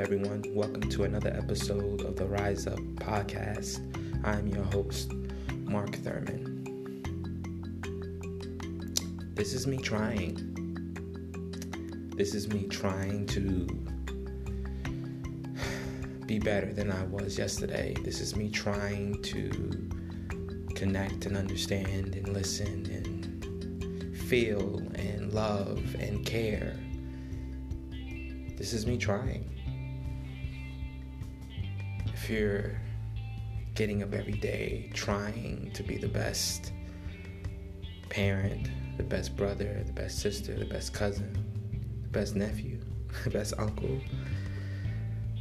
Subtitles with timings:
[0.00, 0.42] everyone.
[0.54, 3.80] Welcome to another episode of the Rise Up podcast.
[4.24, 5.12] I'm your host,
[5.66, 6.64] Mark Thurman.
[9.34, 10.38] This is me trying.
[12.16, 13.66] This is me trying to
[16.24, 17.94] be better than I was yesterday.
[18.02, 19.90] This is me trying to
[20.76, 26.74] connect and understand and listen and feel and love and care.
[28.56, 29.59] This is me trying
[32.14, 32.78] if you're
[33.74, 36.72] getting up every day trying to be the best
[38.08, 41.32] parent, the best brother, the best sister, the best cousin,
[42.02, 42.78] the best nephew,
[43.24, 44.00] the best uncle,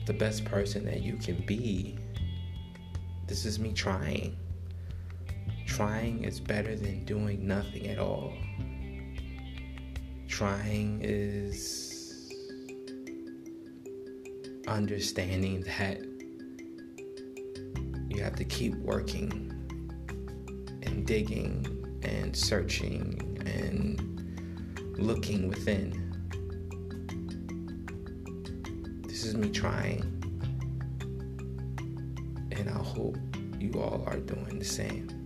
[0.06, 1.98] the best person that you can be,
[3.28, 4.38] this is me trying.
[5.66, 8.34] Trying is better than doing nothing at all.
[10.28, 12.32] Trying is
[14.68, 16.09] understanding that
[18.20, 19.50] you have to keep working
[20.84, 21.66] and digging
[22.04, 25.94] and searching and looking within.
[29.08, 30.02] This is me trying,
[32.52, 33.18] and I hope
[33.58, 35.19] you all are doing the same.